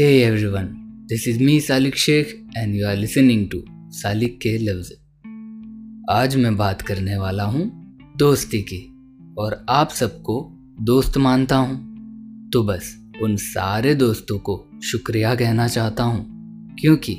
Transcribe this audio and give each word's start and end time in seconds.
Hey 0.00 0.22
everyone, 0.24 0.68
this 1.10 1.24
is 1.26 1.38
me 1.40 1.60
Salik 1.60 1.96
Sheikh 1.96 2.28
and 2.56 2.74
you 2.76 2.86
are 2.86 2.96
listening 2.96 3.48
to 3.50 3.62
Salik 3.90 4.38
के 4.40 4.58
लफ्ज 4.58 4.92
आज 6.10 6.36
मैं 6.36 6.56
बात 6.56 6.82
करने 6.82 7.16
वाला 7.16 7.44
हूँ 7.44 7.62
दोस्ती 8.18 8.60
की 8.62 8.78
और 9.38 9.66
आप 9.68 9.90
सबको 9.90 10.36
दोस्त 10.80 11.16
मानता 11.16 11.56
हूँ। 11.56 11.76
तो 12.52 12.62
बस 12.62 12.94
उन 13.22 13.36
सारे 13.36 13.94
दोस्तों 13.94 14.38
को 14.38 14.56
शुक्रिया 14.84 15.34
कहना 15.34 15.68
चाहता 15.68 16.02
हूँ 16.02 16.26
क्योंकि 16.80 17.16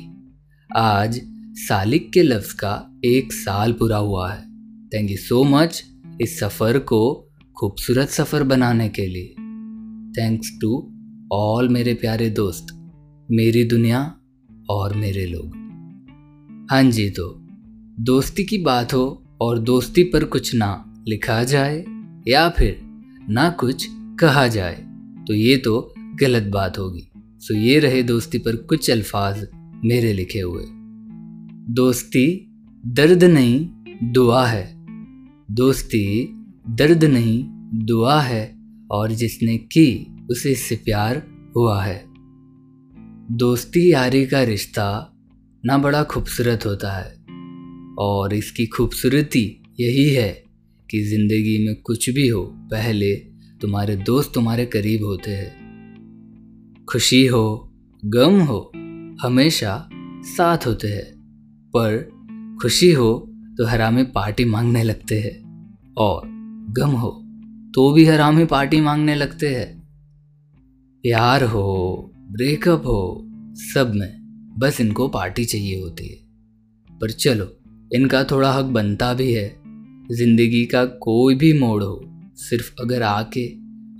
आज 0.70 1.20
सालिक 1.56 2.10
के 2.12 2.22
लफ्ज़ 2.22 2.54
का 2.54 3.00
एक 3.04 3.32
साल 3.32 3.72
पूरा 3.72 3.96
हुआ 3.96 4.32
है। 4.32 4.40
थैंक 4.94 5.10
यू 5.10 5.16
सो 5.16 5.42
मच 5.44 5.82
इस 6.20 6.38
सफ़र 6.40 6.78
को 6.78 7.28
खूबसूरत 7.60 8.08
सफ़र 8.08 8.42
बनाने 8.42 8.88
के 8.88 9.06
लिए। 9.06 9.28
थैंक्स 10.20 10.58
टू 10.60 10.96
ऑल 11.32 11.68
मेरे 11.68 11.92
प्यारे 11.94 12.28
दोस्त, 12.30 12.66
मेरी 13.30 13.62
दुनिया 13.64 14.00
और 14.70 14.94
मेरे 14.96 15.26
लोग। 15.26 16.66
हाँ 16.70 16.82
जी 16.82 17.08
तो 17.10 17.26
दोस्ती 18.00 18.44
की 18.44 18.58
बात 18.58 18.94
हो 18.94 19.22
और 19.40 19.58
दोस्ती 19.58 20.04
पर 20.04 20.24
कुछ 20.24 20.54
ना 20.54 20.70
लिखा 21.08 21.42
जाए 21.44 21.84
या 22.28 22.48
फिर 22.48 22.80
ना 23.28 23.48
कुछ 23.50 23.86
कहा 24.20 24.46
जाए 24.48 24.74
तो 25.28 25.34
ये 25.34 25.56
तो 25.56 25.94
गलत 26.20 26.50
बात 26.52 26.78
होगी। 26.78 27.08
सो 27.16 27.54
ये 27.54 27.78
रहे 27.78 28.02
दोस्ती 28.02 28.38
पर 28.38 28.56
कुछ 28.56 28.90
अल्फाज 28.90 29.46
मेरे 29.84 30.12
लिखे 30.12 30.40
हुए। 30.40 30.64
दोस्ती 31.74 32.26
दर्द 32.86 33.24
नहीं, 33.24 33.66
दुआ 34.12 34.46
है। 34.46 34.66
दोस्ती 35.50 36.06
दर्द 36.70 37.04
नहीं, 37.04 37.42
दुआ 37.86 38.20
है 38.20 38.58
और 38.90 39.12
जिसने 39.12 39.56
की 39.58 40.09
उसे 40.30 40.50
इससे 40.52 40.76
प्यार 40.76 41.22
हुआ 41.56 41.82
है। 41.84 42.04
दोस्ती 43.36 43.92
यारी 43.92 44.26
का 44.26 44.42
रिश्ता 44.42 45.16
ना 45.64 45.78
बड़ा 45.78 46.02
खूबसूरत 46.02 46.66
होता 46.66 46.92
है 46.92 47.14
और 47.98 48.34
इसकी 48.34 48.66
खूबसूरती 48.66 49.44
यही 49.80 50.08
है 50.08 50.32
कि 50.90 51.00
ज़िंदगी 51.04 51.66
में 51.66 51.74
कुछ 51.76 52.10
भी 52.10 52.28
हो, 52.28 52.42
पहले 52.42 53.14
तुम्हारे 53.60 53.96
दोस्त 53.96 54.32
तुम्हारे 54.34 54.66
करीब 54.66 55.04
होते 55.04 55.30
हैं। 55.30 56.84
खुशी 56.90 57.26
हो, 57.26 57.72
गम 58.04 58.40
हो, 58.40 58.60
हमेशा 59.22 59.88
साथ 60.26 60.66
होते 60.66 60.88
हैं। 60.88 61.20
पर 61.76 62.58
खुशी 62.62 62.92
हो 62.92 63.12
तो 63.58 63.66
हरामी 63.66 64.02
पार्टी 64.04 64.44
मांगने 64.44 64.82
लगते 64.82 65.18
हैं 65.20 65.94
और 65.98 66.22
गम 66.78 66.90
हो 66.90 67.10
तो 67.74 67.92
भी 67.92 68.04
हरामी 68.04 68.44
पार्टी 68.44 68.80
मांगने 68.80 69.14
लगते 69.14 69.48
हैं। 69.48 69.79
प्यार 71.04 71.42
हो, 71.42 72.12
ब्रेकअप 72.32 72.86
हो, 72.86 73.26
सब 73.64 73.92
में 73.94 74.52
बस 74.58 74.80
इनको 74.80 75.06
पार्टी 75.08 75.44
चाहिए 75.44 75.80
होती 75.80 76.08
है। 76.08 76.16
पर 76.90 77.10
चलो, 77.10 77.46
इनका 77.92 78.22
थोड़ा 78.24 78.52
हक 78.52 78.64
बनता 78.64 79.12
भी 79.14 79.32
है। 79.32 79.48
ज़िंदगी 80.12 80.64
का 80.66 80.84
कोई 80.84 81.34
भी 81.34 81.52
मोड़ 81.52 81.82
हो, 81.82 82.00
सिर्फ़ 82.38 82.70
अगर 82.82 83.02
आके 83.02 83.40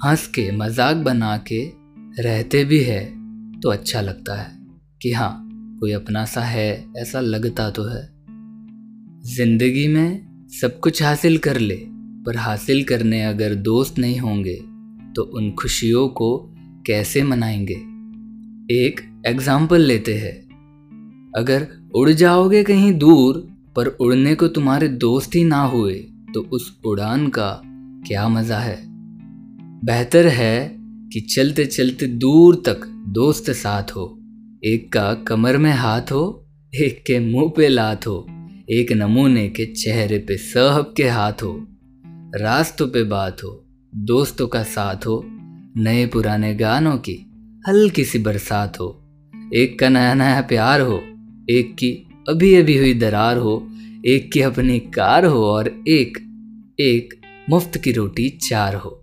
हंस 0.05 0.27
के 0.27 0.51
मज़ाक 0.53 0.97
बना 0.97 1.37
के 1.53 1.62
रहते 2.19 2.65
भी 2.65 2.81
है 2.81 3.01
तो 3.61 3.71
अच्छा 3.71 4.01
लगता 4.01 4.41
है 4.43 4.51
कि 5.01 5.12
हाँ 5.12 5.48
कोई 5.81 5.93
अपना 5.93 6.25
सा 6.25 6.41
है, 6.41 6.84
ऐसा 6.98 7.21
लगता 7.21 7.71
तो 7.71 7.84
है। 7.84 8.03
ज़िंदगी 9.37 9.89
में 9.89 10.48
सब 10.61 10.78
कुछ 10.81 11.03
हासिल 11.03 11.39
कर 11.39 11.59
ले, 11.59 11.77
पर 12.27 12.37
हासिल 12.37 12.84
करने 12.84 13.25
अगर 13.25 13.55
दोस्त 13.55 13.98
नहीं 13.98 14.19
होंगे 14.19 14.59
तो 15.17 15.23
उन 15.37 15.51
खुशियों 15.53 16.09
को 16.09 16.56
कैसे 16.91 17.22
मनाएँगे? 17.22 17.74
एक 18.74 19.22
एग्ज़ाम्पल 19.27 19.80
लेते 19.80 20.14
हैं। 20.14 21.32
अगर 21.37 21.66
उड़ 21.94 22.10
जाओगे 22.10 22.62
कहीं 22.65 22.92
दूर, 22.92 23.48
पर 23.76 23.87
उड़ने 23.87 24.34
को 24.34 24.48
तुम्हारे 24.48 24.88
दोस्त 24.88 25.34
ही 25.34 25.44
ना 25.44 25.62
हुए 25.62 25.94
तो 26.34 26.41
उस 26.41 26.81
उड़ान 26.87 27.28
का 27.28 27.62
क्या 28.06 28.28
मज़ा 28.28 28.59
है? 28.59 28.78
बेहतर 29.84 30.26
है 30.26 30.76
कि 31.12 31.20
चलते 31.20 31.66
चलते 31.66 32.06
दूर 32.06 32.62
तक 32.66 32.87
दोस्त 33.09 33.50
साथ 33.50 33.82
हो। 33.82 34.19
एक 34.65 34.92
का 34.92 35.15
कमर 35.15 35.59
में 35.59 35.72
हाथ 35.72 36.12
हो, 36.12 36.47
एक 36.75 37.03
के 37.06 37.19
मुँह 37.19 37.53
पे 37.56 37.69
लात 37.69 38.06
हो, 38.06 38.26
एक 38.70 38.92
नमूने 38.92 39.48
के 39.48 39.66
चेहरे 39.66 40.19
पे 40.19 40.36
सहब 40.36 40.94
के 40.97 41.09
हाथ 41.09 41.42
हो। 41.42 41.66
रास्तों 42.36 42.88
पे 42.88 43.04
बात 43.04 43.44
हो, 43.44 43.65
दोस्तों 43.94 44.48
का 44.48 44.62
साथ 44.62 45.06
हो 45.06 45.25
नए 45.76 46.06
पुराने 46.06 46.54
गानों 46.54 46.97
की 46.98 47.32
हल्की 47.69 48.04
सी 48.04 48.19
बरसात 48.19 48.81
हो। 48.81 49.00
एक 49.54 49.78
का 49.78 49.88
नया 49.88 50.14
नया 50.14 50.41
प्यार 50.41 50.81
हो, 50.81 51.03
एक 51.50 51.75
की 51.75 52.08
अभी 52.28 52.54
अभी 52.54 52.78
हुई 52.78 52.94
दरार 52.94 53.36
हो, 53.36 53.69
एक 54.06 54.32
की 54.32 54.41
अपनी 54.41 54.78
कार 54.78 55.25
हो 55.25 55.44
और 55.44 55.82
एक 55.88 56.19
एक 56.80 57.14
मुफ़्त 57.50 57.78
की 57.78 57.92
रोटी 57.92 58.28
चार 58.28 58.75
हो। 58.75 59.03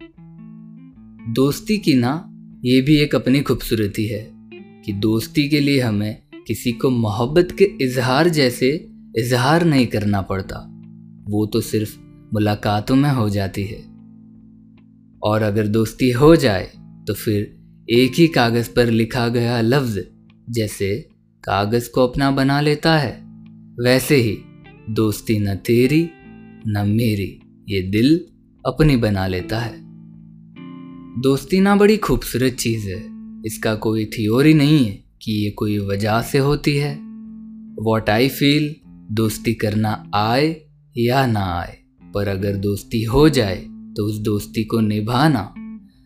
दोस्ती 1.34 1.78
की 1.78 1.94
ना, 1.94 2.30
ये 2.66 2.82
भी 2.82 2.98
एक 2.98 3.16
अपनी 3.16 3.42
खूबसूरती 3.42 4.08
है 4.08 4.32
कि 4.86 4.94
दोस्ती 4.94 5.50
के 5.50 5.60
लिए 5.60 5.80
हमें 5.80 6.22
किसी 6.48 6.72
को 6.72 6.90
मोहब्बत 6.90 7.48
के 7.52 7.64
इजहार 7.82 8.30
जैसे 8.30 8.90
इजहार 9.18 9.66
नहीं 9.66 9.88
करना 9.88 10.22
पड़ता। 10.22 10.74
वो 11.30 11.46
तो 11.46 11.62
सिर्फ़ 11.62 11.98
मुलाकातों 12.34 12.96
में 12.96 13.10
हो 13.10 13.30
जाती 13.30 13.64
है। 13.64 13.87
और 15.24 15.42
अगर 15.42 15.68
दोस्ती 15.68 16.12
हो 16.12 16.36
जाए 16.36 16.72
तो 17.08 17.14
फिर 17.14 17.58
एक 17.90 18.12
ही 18.16 18.28
कागज़ 18.28 18.70
पर 18.76 18.86
लिखा 18.86 19.28
गया 19.28 19.62
लफ्ज़ 19.62 20.00
जैसे 20.50 21.10
कागज़ 21.44 21.90
को 21.90 22.08
अपना 22.08 22.32
बना 22.32 22.62
लेता 22.62 22.98
है। 22.98 23.22
वैसे 23.80 24.16
ही, 24.16 24.38
दोस्ती 24.90 25.40
न 25.40 25.56
तेरी, 25.56 26.10
न 26.68 26.84
मेरी, 26.88 27.40
ये 27.70 27.82
दिल 27.82 28.26
अपनी 28.66 28.98
बना 28.98 29.28
लेता 29.28 29.60
है। 29.60 29.74
दोस्ती 31.22 31.60
ना 31.60 31.76
बड़ी 31.76 31.98
खूबसूरत 31.98 32.54
चीज़ 32.54 32.90
है। 32.90 33.06
इसका 33.46 33.76
कोई 33.76 34.06
थियोरी 34.06 34.54
नहीं 34.54 34.86
है 34.86 35.04
कि 35.22 35.46
ये 35.46 35.52
कोई 35.52 35.78
वजह 35.80 36.22
से 36.22 36.38
होती 36.38 36.76
है। 36.78 36.96
वॉट 37.80 38.10
आई 38.10 38.30
फील 38.30 38.76
दोस्ती 39.12 39.54
करना 39.54 40.12
आए 40.16 40.62
या 40.98 41.26
ना 41.26 41.60
आए, 41.60 41.78
पर 42.14 42.28
अगर 42.28 42.56
दोस्ती 42.56 43.04
हो 43.04 43.30
जाए 43.30 43.66
तो 43.98 44.06
उस 44.06 44.18
दोस्ती 44.22 44.64
को 44.64 44.80
निभाना 44.80 45.54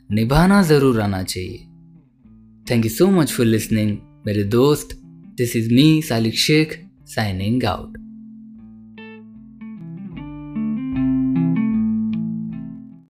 निभाना 0.09 0.62
ज़रूर 0.63 1.00
आना 1.02 1.24
चाहिए। 1.24 1.57
Thank 2.72 2.85
you 2.85 2.91
so 2.91 3.07
much 3.12 3.31
for 3.31 3.46
listening 3.46 3.97
मेरे 4.25 4.44
दोस्त। 4.44 4.97
This 5.38 5.56
is 5.56 5.74
me 5.74 6.01
Salik 6.01 6.38
Sheikh 6.40 6.78
signing 7.07 7.63
out 7.63 7.97